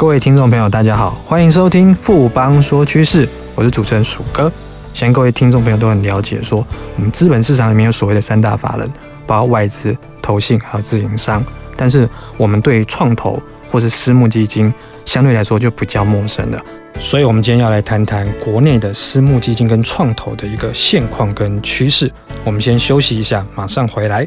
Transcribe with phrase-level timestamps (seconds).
[0.00, 4.50] 各位听众朋友，大家好，欢迎收听富邦说趋势，我是主持人鼠哥。
[4.94, 6.66] 相信各位听众朋友都很了解说，
[6.96, 8.90] 我们资本市场里面有所谓的三大法人，
[9.26, 11.44] 包括外资、投信还有自营商。
[11.76, 12.08] 但是
[12.38, 13.38] 我们对创投
[13.70, 14.72] 或是私募基金
[15.04, 16.58] 相对来说就比较陌生了，
[16.98, 22.10] 所以我们今天要来谈谈国内的私募基金跟创投的一个现况跟趋势。
[22.42, 24.26] 我们先休息一下，马上回来。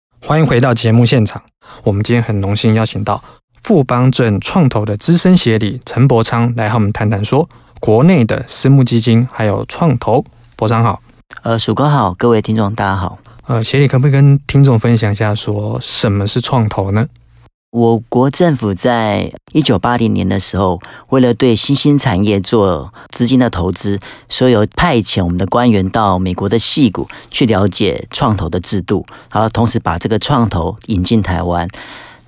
[0.23, 1.41] 欢迎回到节目现场。
[1.83, 3.21] 我们今天很荣幸邀请到
[3.63, 10.23] 富邦证创投的资深协理陈伯昌来和我们谈谈说国内的私募基金还有创投。
[10.55, 11.01] 伯昌好，
[11.41, 13.17] 呃，鼠哥好，各位听众大家好。
[13.47, 17.07] 呃，协理可不可以跟听众分享一下说什么是创投呢？
[17.71, 31.65] 我国政府在一九八零年的时候，为了对新兴产业做资金的投资，所以有派遣我们的官员到美国的戏谷去了解创投的制度，然后同时把这个创投引进台湾。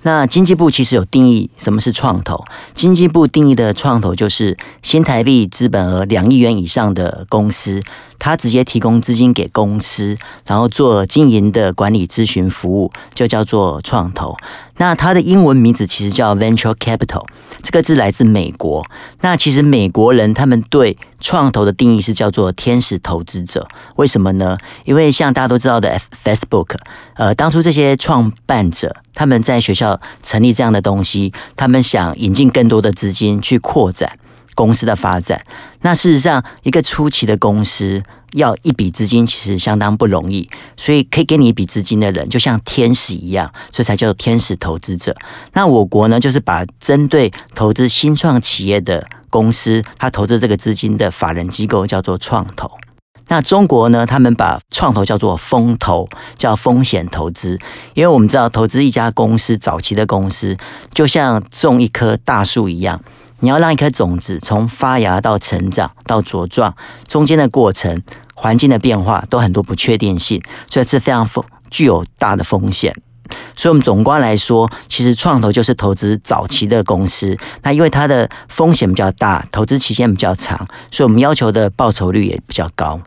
[0.00, 2.42] 那经济部其实有定义什么是创投，
[2.74, 7.82] 经济部定义的创投就是新台币资本额两亿元以上的公司，
[8.18, 14.36] 它直接提供资金给公司，然后做经营的管理咨询服务，就叫做创投。
[14.76, 17.24] 那它的英文名字其实叫 venture capital，
[17.62, 18.84] 这个字来自美国。
[19.20, 23.66] 那其实美国人他们对创投的定义是叫做天使投资者。
[23.96, 24.58] 为什么呢？
[24.84, 26.76] 因为像大家都知道的 Facebook，
[27.14, 34.18] 呃，当初这些创办者他们在学校成立这样的东西，他们想引进更多的资金去扩展。
[34.56, 35.44] 公司的发展，
[35.80, 38.00] 那事实上，一个初期的公司
[38.34, 40.48] 要一笔资金，其实相当不容易。
[40.76, 45.14] 所以，可以给你一笔资金的人，就像天使一样，所以才叫做天使投资者。
[45.52, 52.70] 那我国呢，就是把针对投资新创企业的公司，他投资这个资金的法人机构叫做创投。
[53.28, 57.58] 那中国呢，他们把创投叫做风投，叫风险投资。
[57.94, 60.56] 因为我们知道，投资一家公司早期的公司，
[60.92, 63.00] 就像种一棵大树一样。
[63.40, 66.74] 你要让一颗种子从发芽到成长到茁壮，
[67.08, 68.02] 中间的过程、
[68.34, 72.94] 环境的变化都很多不确定性，所以是非常风具有大的风险。
[73.56, 77.36] 所以，我们总观来说，其实创投就是投资早期的公司。
[77.62, 80.58] 那因为它的风险比较大，投资期限比较长，
[80.90, 83.00] 所以我们要求的报酬率也比较高。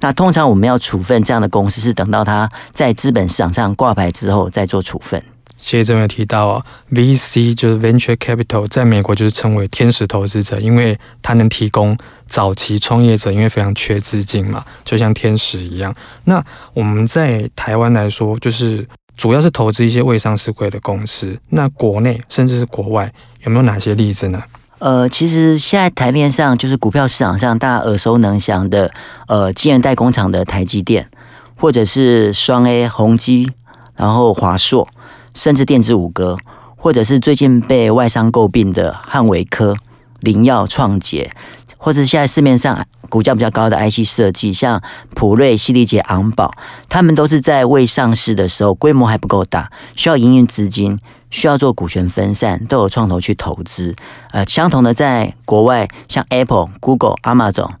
[0.00, 5.22] 那通常我们要处分这样的公司，是等到它在资本市场上挂牌之后再做处分。
[5.64, 11.96] 其实这边有提到啊，VC 就是 Venture Capital，在美国就是称为天使投资者，因为它能提供
[12.26, 15.94] 早期创业者，因为非常缺资金嘛，就像天使一样。
[16.24, 18.86] 那我们在台湾来说，就是
[19.16, 21.38] 主要是投资一些未上市柜的公司。
[21.50, 23.12] 那国内甚至是国外，
[23.44, 24.42] 有没有哪些例子呢？
[24.80, 28.92] 呃，其实现在台面上就是股票市场上大家耳熟能详的，
[29.28, 31.08] 呃，晶圆代工厂的台积电，
[31.56, 33.52] 或者是双 A 宏基，
[33.94, 34.88] 然后华硕。
[35.34, 36.36] 甚至电子五哥，
[36.76, 39.76] 或者是最近被外商诟病的汉维科、
[40.20, 41.34] 灵耀创捷，
[41.76, 44.82] 或者现在市面上股价比较高的 IC 设计，像
[45.14, 46.52] 普瑞、矽力捷、昂宝，
[46.88, 50.98] 他们都是在未上市的时候，规模还不够大，需要营运资金，
[51.28, 53.94] 需要做股权分散，都有创投去投资。
[54.30, 57.72] 呃，相同的，在国外，像 Apple、Google、Amazon，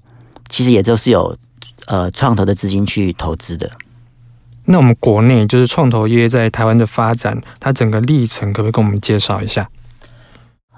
[0.48, 1.36] 其实也都是有
[1.86, 3.70] 呃创投的资金去投资的。
[4.72, 9.68] 那我们国内就是创投业在台湾的发展，它整个历程可不可以跟我们介绍一下？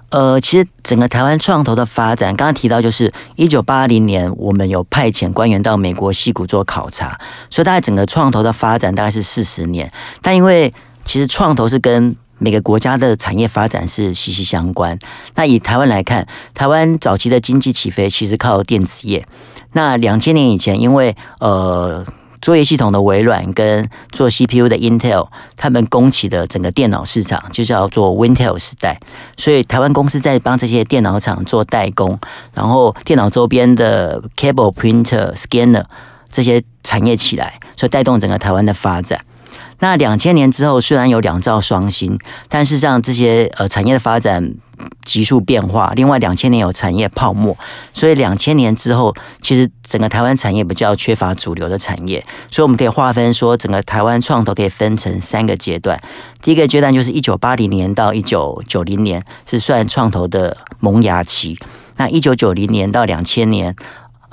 [0.09, 7.17] 呃，其实整个台湾创投的发展，刚刚提到就是一九八零年，我们有派遣官员到美国矽谷做考察，
[7.49, 9.89] 所以大概整个创投的发展大概是四十年。
[10.21, 10.73] 但因为
[11.05, 14.99] 其实创投是跟每个国家的产业发展是息息相关。
[15.35, 19.25] 那以台湾来看，台湾早期的经济起飞其实靠电子业。
[19.71, 22.05] 那两千年以前，因为呃。
[22.45, 25.27] 作业系统的微软跟做 CPU 的 Intel，
[25.57, 28.99] 他们攻起的整个电脑市场就叫做 Wintel 时代。
[29.35, 32.19] 所以台湾公司在帮这些电脑厂做代工，
[32.53, 35.85] 然后电脑周边的 Cable、Printer、Scanner
[36.31, 39.19] 这些产业起来，所以带动整个台湾的发展。
[39.79, 42.15] 那两千年之后，虽然有两兆双星，
[42.47, 44.53] 但事实上这些呃产业的发展
[45.03, 45.91] 急速变化。
[45.95, 47.57] 另外，两千年有产业泡沫，
[47.93, 52.25] 所以两千年之后，其实整个台湾产业比较缺乏主流的产业。
[52.51, 56.01] 所以我们可以划分说，整个台湾创投可以分成三个阶段。
[56.41, 61.57] 第一个阶段就是一九八零年到一九九零年，是算创投的萌芽期。
[61.97, 63.75] 那一九九零年到两千年。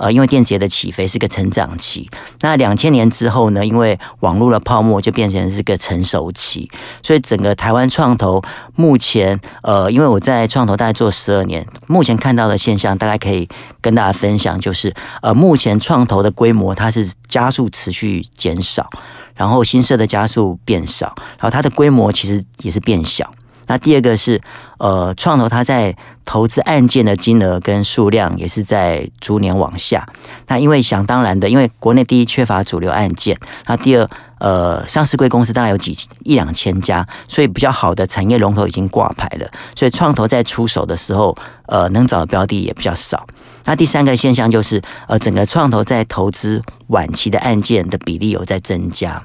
[0.03, 2.09] 呃，因为电子业的起飞是个成长期，
[2.41, 6.69] 那两千年之后呢，因为网络的泡沫就变成是个成熟期，
[7.01, 8.43] 所以整个台湾创投
[8.75, 13.47] 目前，呃，因为我在创投大概做十二年，目前看到的现象，大概可以
[13.79, 18.89] 跟大家分享，就是呃，目前创投的规模它是加速持续减少，
[19.35, 23.33] 然后新设的加速变少，然后它的规模其实也是变小。
[23.67, 24.41] 那第二个是，
[24.77, 25.95] 呃，创投它在
[26.25, 30.07] 投资案件的金额跟数量也是在逐年往下。
[30.47, 34.07] 那因为想当然的，因为国内第一缺乏主流案件，那第二，
[34.39, 41.35] 呃，上市贵公司大概有几一两千家，所以比较好的产业龙头已经挂牌了，所以创投在出手的时候，
[41.67, 43.25] 呃，能找的标的也比较少。
[43.65, 49.23] 那第三个现象就是，呃，整个创投在投资晚期的案件的比例有在增加，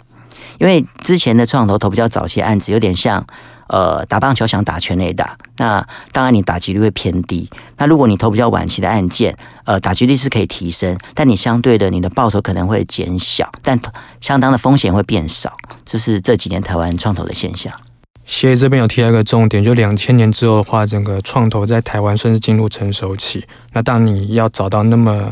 [0.59, 3.27] 因为之前的创投投比较早期案子有点像。
[3.71, 7.51] 呃，打棒球想打全垒打，那当然你打击率会偏低。
[7.77, 13.79] 那如果你投比较晚期的案件，呃，打击率是可以提升，但你相对的你的报酬可能会减小，但
[14.23, 15.55] 相当的风险会变少。
[15.85, 17.71] 这是这几年台湾创投的现象。
[18.25, 23.47] 谢谢这边有提到一个重点，就两千年之后的话，整个创投在台湾算是进入成熟期。
[23.75, 25.31] 那当你要找到那么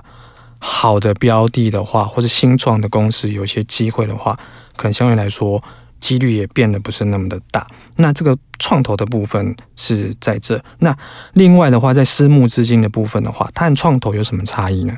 [0.58, 4.38] 好的标的的话，或是新创的公司有些机会的话，
[4.76, 5.62] 可能相对来说。
[5.98, 10.62] 几率也变得不是那么的大，那这个创投的部分是在这。
[10.80, 10.94] 那
[11.32, 14.94] 另外的话，在私募资金的部分的话，它和创投有什么差异呢？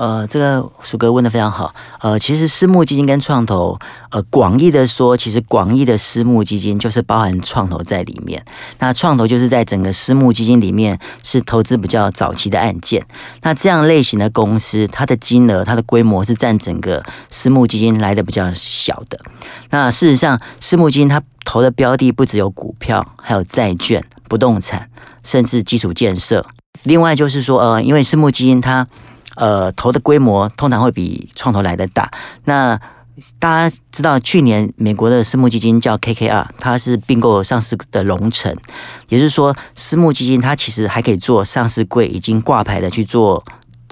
[0.00, 1.74] 呃，这个鼠哥问得非常好。
[2.00, 3.78] 呃，其实私募基金跟创投，
[4.10, 8.42] 呃，广义的说，其实广义的私募基金就是包含创投在里面。
[8.78, 13.06] 那创投就是在整个私募基金里面是投资比较早期的案件。
[13.42, 19.20] 那这样类型的公司，它的金额、它的规模是占整个私募基金来的比较小的。
[19.68, 24.88] 那事实上，私募基金它投的标的不只有股票，还有债券、不动产，
[25.22, 26.46] 甚至基础建设。
[26.84, 28.86] 另外就是说，呃，因为私募基金它
[29.40, 32.10] 呃，投的规模通常会比创投来的大。
[32.44, 32.78] 那
[33.38, 38.54] 大家知道，去年美国的私募基金叫 KKR，它是并购上市的龙城，
[39.08, 43.42] 也就是说，私募基金它其实还可以做上市柜已经挂牌的去做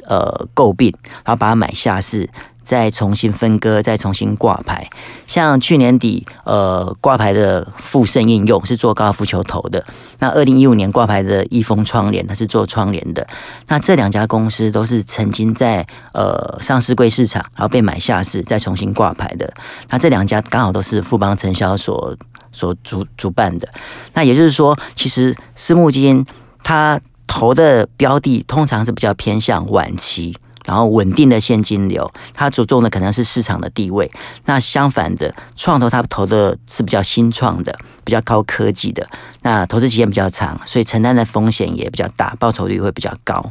[0.06, 2.29] 呃购并，然后把它买下市。
[2.69, 4.91] 再重新分割，再重新挂牌。
[5.26, 9.82] 像去年底，呃，挂牌的富盛应用是做高尔夫球头的。
[10.19, 13.26] 那二零一五年挂牌的益丰窗帘，它是做窗帘的。
[13.69, 19.50] 那这两家公司都是曾经在呃上市柜市场，然后被买下市，再重新挂牌的。
[19.88, 22.15] 那这两家刚好都是富邦承销所
[22.53, 23.67] 所主主办的。
[24.12, 26.23] 那也就是说，其实私募基金
[26.62, 30.37] 它投的标的通常是比较偏向晚期。
[30.69, 34.11] 然后稳定的现金流，它着重的可能是市场的地位。
[34.44, 37.75] 那相反的，创投它投的是比较新创的、
[38.05, 39.09] 比较高科技的。
[39.41, 43.50] 那投资期限比较长，所以承担的风险也比较大，报酬率会比较高。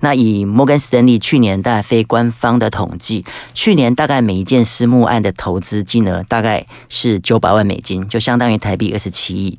[0.00, 3.24] 那以摩根士丹利去年大概非官方的统计，
[3.54, 9.58] 去年大概每一件私募案的投资金额大概是九百万美金，就相当于台币二十七亿。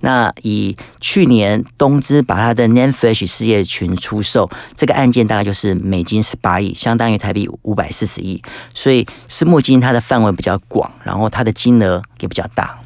[0.00, 8.42] 那以去年东芝把它的 Nanfish 事业群出售这个案件，大概就是美金十八亿，相当于台币五百四十亿。
[8.72, 12.78] 所以私募基金它的范围比较广，然后它的金额也比较大。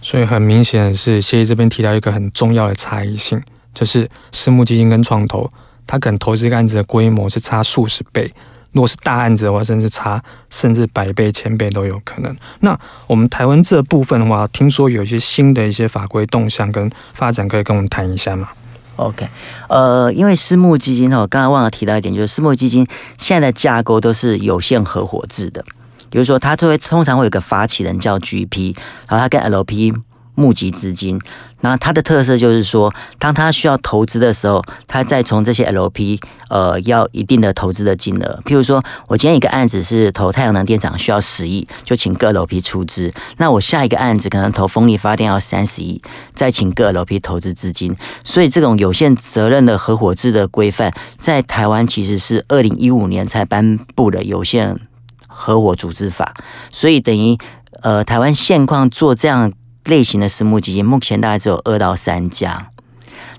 [0.00, 3.40] 所以很明显的是，谢谢这边提到一个很重要的差异性，
[3.72, 5.50] 就是私募基金跟创投，
[5.86, 8.30] 它可能投资一个案子的规模是差数十倍。
[8.72, 12.34] 如果是大案子的话，甚至差甚至百倍、千倍都有可能。
[12.60, 18.48] 那我们台湾这部分的话，听说有一些新的一些法规动向跟发展，可以跟我们谈一下吗
[18.96, 19.28] ？OK，
[19.68, 22.86] 呃，因为私募基金哦，刚刚忘了提到一点，就是私募基金
[23.18, 25.64] 现在的架构都是有限合伙制的，
[26.10, 28.74] 比如说它会通常会有个发起人叫 GP，
[29.08, 29.92] 然后它跟 LP。
[30.34, 31.20] 募集资金，
[31.60, 38.40] 那它的特色就是说，当他需要投资的时候，他再从这些 LP 呃要一定的投资的金额。
[38.44, 43.12] 譬如说，我今天一个案子是投太阳能电厂需要十亿，就请各 LP 出资。
[43.36, 46.00] 那我下一个案子可能投风力发电要三十亿，
[46.34, 47.94] 再请各 LP 投资资金。
[48.24, 54.80] 所以这种有限责任的合伙制的规范，在台湾其实是二零一五年才颁布的有限
[55.28, 56.32] 合伙组织法。
[56.70, 57.36] 所以等于
[57.82, 59.52] 呃台湾现况做这样。
[59.84, 62.70] 类型的私募基金目前大概只有二到三家，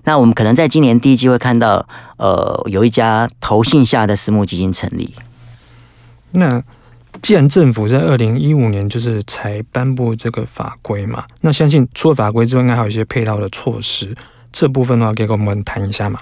[0.03, 5.15] 那我们可能在今年第一季会看到，呃，有一家投信下的私募基金成立。
[6.31, 6.63] 那
[7.21, 14.15] 既然政府在二零一五年就是才颁布这个法规嘛，那相信除了法规之外，应该还有一些配套的措施。
[14.53, 16.19] 这部分的话，可以跟我们谈一下吗？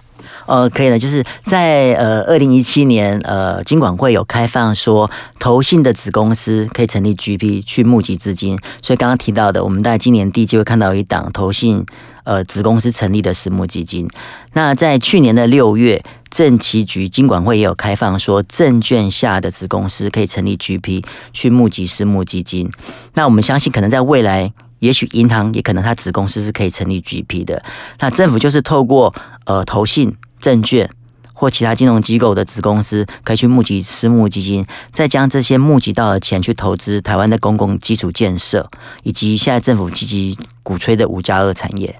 [0.48, 11.86] 呃，可以的，就是在呃二零一七年，呃，金管会有开放说，投信的子公司可以成立 GP 去募集资金，所以刚刚提到的，我们在今年第一季会看到一档投信
[12.24, 14.08] 呃子公司成立的私募基金。
[14.54, 22.70] 那在去年的六月，证期局金管会也有开放说，证券下的子公司可以成立 GP 去募集私募基金。
[23.14, 24.54] 那我们相信，可能在未来。
[24.82, 27.62] 也许银行也可能，它子公司是可以成立 GP 的。
[28.00, 29.14] 那政府就是透过
[29.46, 30.90] 呃投信、证券
[31.34, 38.68] 或其他金融机构的子公司，可以去募集私募基金，再将这些募集到的钱去投资台湾的公共基础建设，
[39.04, 41.96] 以及现在政府积极鼓吹的五加二产业。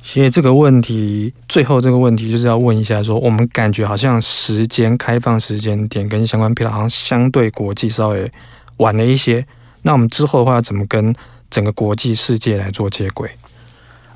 [0.00, 8.30] 其实这个问题，最后这个问题就是要问一下说，说我们感觉好像时间开放时间点跟相关配套好像相对国际稍微
[8.76, 9.44] 晚了一些。
[9.82, 11.12] 那我们之后的话，怎么跟？
[11.54, 13.30] 整个国际世界来做接轨，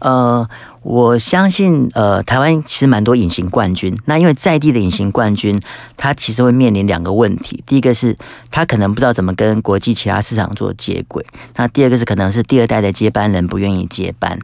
[0.01, 0.45] 呃，
[0.83, 3.97] 我相信，呃，台湾其实蛮多隐形冠军。
[4.07, 5.61] 那因为在地的隐形冠军，
[5.97, 8.17] 他其实会面临两个问题：第一个是
[8.51, 11.23] 他可能不知道怎么跟国际其他市场做接轨；
[11.55, 14.37] 那第二个是可能是第二代的接班人不愿意接班。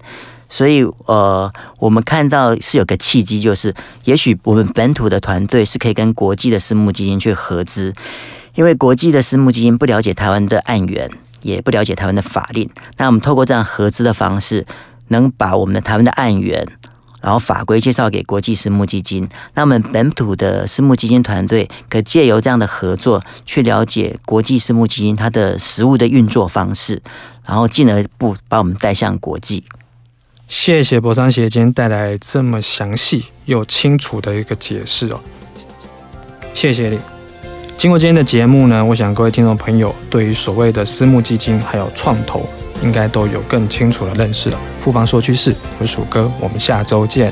[0.49, 3.75] 所以，呃，我们看到是有个契机，就是
[4.05, 7.93] 也许我们本土的团队是可以跟国际的私募基金去合资，
[8.55, 11.11] 因为国际的私募基金不了解台湾的案源。
[11.45, 14.67] 也不了解台湾的法令，那我们透过这样合资的方式，
[15.09, 16.67] 能把我们的台湾的案源，
[17.21, 19.29] 然后法规介绍给国际私募基金。
[19.53, 27.03] 那我们本土的私募基金团队可借由这样的合作，去了解国际私募基金它的实务的运作方式，
[27.47, 29.65] 然后进一步把我们带向国际。
[30.49, 35.21] 谢谢博商协今天带来这么详细又清楚的一个解释哦，
[36.55, 37.14] 谢谢你。
[37.85, 42.49] 经过今天的节目呢，我想各位听众朋友对于所谓的私募基金还有创投，
[42.81, 44.59] 应该都有更清楚的认识了。
[44.81, 47.31] 富邦说趋势，我是鼠哥，我们下周见。